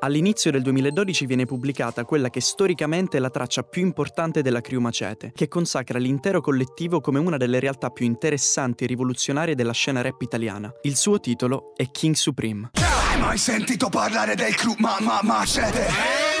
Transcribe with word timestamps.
All'inizio 0.00 0.52
del 0.52 0.62
2012 0.62 1.26
viene 1.26 1.44
pubblicata 1.44 2.04
quella 2.04 2.30
che 2.30 2.40
storicamente 2.40 3.16
è 3.16 3.20
la 3.20 3.30
traccia 3.30 3.64
più 3.64 3.82
importante 3.82 4.42
della 4.42 4.60
Crew 4.60 4.80
Macete, 4.80 5.32
che 5.34 5.48
consacra 5.48 5.98
l'intero 5.98 6.40
collettivo 6.40 7.00
come 7.00 7.18
una 7.18 7.36
delle 7.36 7.58
realtà 7.58 7.90
più 7.90 8.06
interessanti 8.06 8.84
e 8.84 8.86
rivoluzionarie 8.86 9.56
della 9.56 9.72
scena 9.72 10.00
rap 10.00 10.22
italiana. 10.22 10.72
Il 10.82 10.94
suo 10.94 11.18
titolo 11.18 11.72
è 11.74 11.90
King 11.90 12.14
Supreme. 12.14 12.70
Hai 12.74 13.18
mai 13.18 13.38
sentito 13.38 13.88
parlare 13.88 14.36
del 14.36 14.54
crew 14.54 14.74
ma 14.78 14.98
ma 15.00 15.18
macete? 15.22 15.88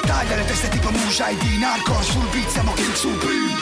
Taglia 0.02 0.36
le 0.36 0.44
teste 0.44 0.68
tipo 0.68 0.90
Mujahideen 0.90 1.62
Hardcore 1.62 2.02
sul 2.04 2.28
beat 2.30 2.48
siamo 2.48 2.72
King 2.74 2.94
Supreme 2.94 3.57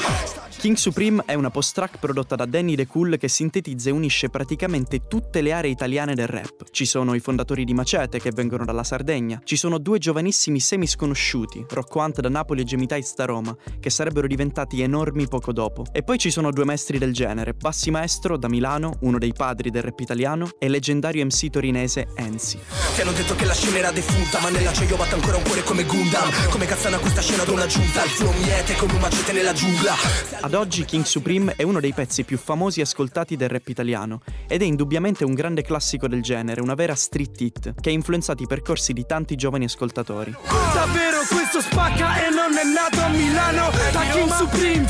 King 0.66 0.78
Supreme 0.78 1.22
è 1.26 1.34
una 1.34 1.48
post-track 1.48 2.00
prodotta 2.00 2.34
da 2.34 2.44
Danny 2.44 2.74
The 2.74 2.88
Cool 2.88 3.18
che 3.18 3.28
sintetizza 3.28 3.88
e 3.88 3.92
unisce 3.92 4.30
praticamente 4.30 5.06
tutte 5.06 5.40
le 5.40 5.52
aree 5.52 5.70
italiane 5.70 6.16
del 6.16 6.26
rap. 6.26 6.64
Ci 6.72 6.84
sono 6.84 7.14
i 7.14 7.20
fondatori 7.20 7.62
di 7.62 7.72
Macete 7.72 8.18
che 8.18 8.32
vengono 8.32 8.64
dalla 8.64 8.82
Sardegna, 8.82 9.40
ci 9.44 9.54
sono 9.54 9.78
due 9.78 9.98
giovanissimi 9.98 10.58
semi-sconosciuti, 10.58 11.66
Rocco 11.68 12.00
Hunt 12.00 12.18
da 12.18 12.28
Napoli 12.28 12.62
e 12.62 12.64
Gemitites 12.64 13.14
da 13.14 13.26
Roma, 13.26 13.56
che 13.78 13.90
sarebbero 13.90 14.26
diventati 14.26 14.80
enormi 14.80 15.28
poco 15.28 15.52
dopo. 15.52 15.84
E 15.92 16.02
poi 16.02 16.18
ci 16.18 16.32
sono 16.32 16.50
due 16.50 16.64
maestri 16.64 16.98
del 16.98 17.12
genere, 17.12 17.54
Bassi 17.54 17.92
Maestro 17.92 18.36
da 18.36 18.48
Milano, 18.48 18.96
uno 19.02 19.18
dei 19.18 19.34
padri 19.34 19.70
del 19.70 19.84
rap 19.84 20.00
italiano, 20.00 20.50
e 20.58 20.68
leggendario 20.68 21.24
MC 21.24 21.48
torinese 21.48 22.08
Enzi. 22.16 22.58
Ti 22.96 23.02
hanno 23.02 23.12
detto 23.12 23.36
che 23.36 23.44
la 23.44 23.54
scena 23.54 23.76
era 23.76 23.92
defunta, 23.92 24.40
ma 24.40 24.50
nella 24.50 24.72
io 24.72 24.96
batte 24.96 25.14
ancora 25.14 25.36
un 25.36 25.44
cuore 25.44 25.62
come 25.62 25.84
Gundam. 25.84 26.28
Come 26.50 26.66
cazzana 26.66 26.98
questa 26.98 27.20
scena 27.20 27.42
ad 27.42 27.50
una 27.50 27.66
giunta, 27.66 28.02
il 28.02 28.10
flow 28.10 28.32
miete 28.42 28.74
come 28.74 28.94
un 28.94 28.98
macete 28.98 29.30
nella 29.30 29.52
giungla. 29.52 29.94
Ad 30.40 30.54
oggi 30.56 30.84
King 30.84 31.04
Supreme 31.04 31.54
è 31.56 31.62
uno 31.62 31.80
dei 31.80 31.92
pezzi 31.92 32.24
più 32.24 32.38
famosi 32.38 32.80
e 32.80 32.82
ascoltati 32.82 33.36
del 33.36 33.48
rap 33.48 33.68
italiano 33.68 34.20
ed 34.48 34.62
è 34.62 34.64
indubbiamente 34.64 35.24
un 35.24 35.34
grande 35.34 35.62
classico 35.62 36.08
del 36.08 36.22
genere, 36.22 36.60
una 36.60 36.74
vera 36.74 36.94
street 36.94 37.40
hit 37.40 37.74
che 37.80 37.90
ha 37.90 37.92
influenzato 37.92 38.42
i 38.42 38.46
percorsi 38.46 38.92
di 38.92 39.04
tanti 39.06 39.36
giovani 39.36 39.66
ascoltatori. 39.66 40.34
Davvero 40.72 41.18
questo 41.28 41.60
spacca 41.60 42.26
e 42.26 42.30
non 42.30 42.56
è 42.56 42.64
nato 42.64 43.00
a 43.00 43.08
Milano 43.08 43.70
Da 43.92 44.00
King 44.10 44.30
Supreme 44.32 44.86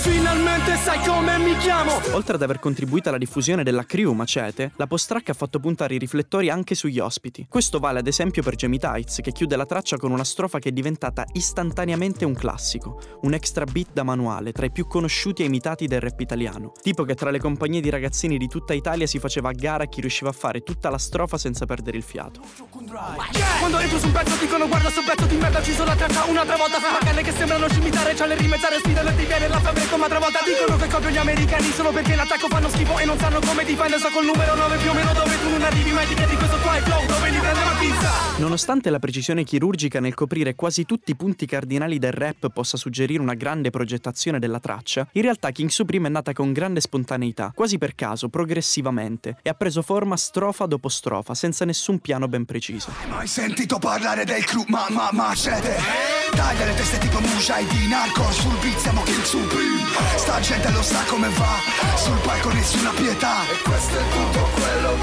sai 0.77 1.01
come 1.07 1.39
mi 1.39 1.57
chiamo 1.59 1.93
Oltre 2.13 2.35
ad 2.35 2.43
aver 2.43 2.59
contribuito 2.59 3.09
alla 3.09 3.19
diffusione 3.19 3.63
della 3.63 3.85
crew 3.85 4.13
Macete, 4.13 4.73
la 4.77 4.87
post-track 4.87 5.31
ha 5.31 5.35
fatto 5.35 5.61
puntare 5.61 5.95
i 5.95 5.99
riflettori 5.99 6.51
anche 6.51 6.75
sugli 6.75 6.99
ospiti. 6.99 7.47
Questo 7.49 7.79
vale 7.79 7.99
ad 7.99 8.07
esempio 8.07 8.43
per 8.43 8.55
Jamie 8.55 8.79
Tights, 8.79 9.21
che 9.23 9.33
chiude 9.33 9.57
la 9.57 9.67
traccia 9.67 9.97
con 9.97 10.13
una 10.13 10.25
strofa 10.25 10.59
che 10.59 10.71
è 10.71 10.73
diventata 10.73 11.25
istantaneamente 11.33 12.25
un 12.25 12.35
classico, 12.35 13.01
un 13.23 13.35
extra 13.35 13.65
beat 13.65 13.93
da 13.93 14.03
manuale, 14.03 14.53
tra 14.53 14.67
i 14.67 14.71
più 14.71 14.87
conosciuti 14.87 15.43
e 15.43 15.47
imitati 15.47 15.87
del 15.87 16.01
rap 16.01 16.21
italiano. 16.21 16.73
Tipo 16.81 17.05
che 17.05 17.15
tra 17.15 17.31
le 17.31 17.39
compagnie 17.39 17.81
di 17.81 17.91
ragazzini 17.91 18.39
di 18.39 18.49
tutta 18.49 18.73
Italia 18.73 19.07
si 19.07 19.19
faceva 19.19 19.51
a 19.51 19.53
gara 19.53 19.85
a 19.85 19.87
chi 19.87 20.01
riusciva 20.01 20.31
a 20.31 20.35
fare 20.35 20.63
tutta 20.63 20.91
la 20.91 20.99
strofa 20.99 21.39
senza 21.39 21.67
perdere 21.67 21.97
il 21.97 22.03
fiato. 22.03 22.41
Quando 23.59 23.79
entro 23.79 23.99
su 23.99 24.07
un 24.07 24.13
pezzo 24.13 24.37
dicono 24.37 24.69
guarda 24.69 24.91
sto 24.91 25.03
pezzo 25.03 25.27
di 25.27 25.37
merda 25.37 25.63
Ci 25.63 25.73
sono 25.73 25.89
la 25.89 25.97
traccia 25.97 26.25
un'altra 26.25 26.57
volta 26.57 26.79
Fa 26.79 27.05
canne 27.05 27.23
che 27.23 27.33
sembrano 27.33 27.69
scimitare 27.69 28.15
C'ha 28.15 28.27
le 28.27 28.37
rime 28.37 28.57
sfidano 28.57 29.09
e 29.09 29.17
ti 29.17 29.25
viene 29.25 29.49
la 29.49 29.61
febbre 29.61 29.89
come 29.89 30.05
altra 30.05 30.19
volta 30.19 30.39
Dicono 30.45 30.66
che 30.75 30.89
copio 30.89 31.11
gli 31.11 31.17
americani 31.17 31.71
Solo 31.71 31.93
perché 31.93 32.15
in 32.15 32.19
attacco 32.19 32.49
fanno 32.49 32.69
schifo 32.69 32.99
E 32.99 33.05
non 33.05 33.17
sanno 33.19 33.39
come 33.41 33.65
difendere 33.65 34.01
So 34.01 34.11
col 34.11 34.25
numero 34.25 34.55
9 34.57 34.77
più 34.79 34.91
o 34.91 34.95
meno 34.95 35.13
dove 35.13 35.41
tu 35.41 35.49
non 35.49 35.63
arrivi 35.63 35.93
mai 35.93 36.07
Ti 36.07 36.15
chiedi 36.15 36.35
questo 36.37 36.57
qua 36.59 36.77
è 36.77 36.81
flow 36.81 37.07
Dove 37.07 37.31
li 37.31 37.39
prende 37.39 37.65
la 37.65 37.77
pizza 37.79 38.27
Nonostante 38.39 38.91
la 38.91 38.99
precisione 38.99 39.45
chirurgica 39.45 39.99
nel 39.99 40.13
coprire 40.13 40.55
quasi 40.55 40.85
tutti 40.85 41.13
i 41.13 41.17
punti 41.17 41.47
cardinali 41.47 41.99
del 41.99 42.13
rap 42.13 42.51
possa 42.51 42.77
suggerire 42.77 43.23
una 43.23 43.33
grande 43.33 43.71
progettazione 43.71 44.39
della 44.39 44.61
traccia, 44.61 45.09
in 45.13 45.23
realtà 45.23 45.51
King 45.53 45.71
Supreme 45.71 46.09
è 46.09 46.11
nata 46.11 46.35
con 46.35 46.53
grande 46.53 46.83
spontaneità, 46.83 47.53
quasi 47.55 47.79
per 47.79 47.95
caso, 47.95 48.29
progressivamente, 48.29 49.39
e 49.41 49.49
ha 49.49 49.55
preso 49.55 49.81
forma 49.81 50.19
strofa 50.19 50.67
dopo 50.67 50.91
strofa, 50.91 51.33
senza 51.33 51.65
nessun 51.65 51.99
piano 51.99 52.29
ben 52.29 52.45
preciso. 52.45 52.93
Hai 53.01 53.09
mai 53.09 53.27
sentito 53.27 53.79
parlare 53.79 54.27
del 54.27 54.45
crew 54.45 54.65
ma 54.69 54.85
ma 54.91 55.09
macete? 55.13 55.75
Taglia 56.33 56.46
le 56.46 56.46
tipo 57.47 57.53
Mujahideen 57.53 57.93
Hardcore 57.93 58.33
sul 58.33 58.57
beat 58.61 58.79
siamo 58.79 59.03
King 59.03 59.23
Supreme 59.23 59.85
Sta 60.17 60.41
gente 60.41 60.69
lo 60.71 60.83
sa 60.83 61.03
come 61.07 61.29
va 61.29 61.61
Sul 61.97 62.19
palco 62.19 62.51
nessuna 62.51 62.91
pietà. 62.91 63.43
E 63.49 63.63
questo 63.63 63.97
è 63.97 64.03
tutto 64.11 64.49
quello 64.55 64.96